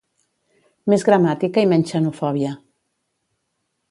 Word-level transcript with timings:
Més 0.93 1.05
gramàtica 1.09 1.65
i 1.65 1.69
menys 1.73 1.93
xenofòbia 1.95 2.57